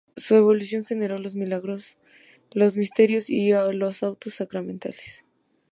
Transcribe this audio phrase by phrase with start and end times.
[0.17, 1.95] Su evolución generó los milagros,
[2.55, 5.23] los misterios y los autos sacramentales.